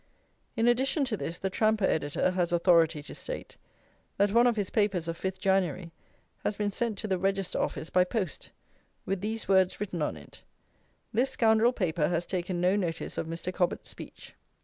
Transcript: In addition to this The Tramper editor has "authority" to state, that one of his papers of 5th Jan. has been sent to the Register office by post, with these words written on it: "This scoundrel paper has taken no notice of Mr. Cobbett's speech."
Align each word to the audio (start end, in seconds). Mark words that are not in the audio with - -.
In 0.57 0.67
addition 0.67 1.05
to 1.05 1.15
this 1.15 1.37
The 1.37 1.51
Tramper 1.51 1.85
editor 1.85 2.31
has 2.31 2.51
"authority" 2.51 3.03
to 3.03 3.13
state, 3.13 3.57
that 4.17 4.31
one 4.31 4.47
of 4.47 4.55
his 4.55 4.71
papers 4.71 5.07
of 5.07 5.15
5th 5.15 5.37
Jan. 5.37 5.91
has 6.43 6.55
been 6.55 6.71
sent 6.71 6.97
to 6.97 7.07
the 7.07 7.19
Register 7.19 7.59
office 7.59 7.91
by 7.91 8.03
post, 8.03 8.49
with 9.05 9.21
these 9.21 9.47
words 9.47 9.79
written 9.79 10.01
on 10.01 10.17
it: 10.17 10.41
"This 11.13 11.29
scoundrel 11.29 11.71
paper 11.71 12.07
has 12.07 12.25
taken 12.25 12.59
no 12.59 12.75
notice 12.75 13.15
of 13.19 13.27
Mr. 13.27 13.53
Cobbett's 13.53 13.89
speech." 13.89 14.33